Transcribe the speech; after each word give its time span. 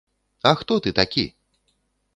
А 0.51 0.53
хто 0.61 0.79
ты 0.87 0.95
такі?! 1.01 1.27